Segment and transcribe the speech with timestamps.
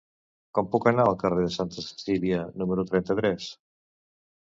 [0.57, 3.55] Com puc anar al carrer de Santa Cecília número trenta-tres?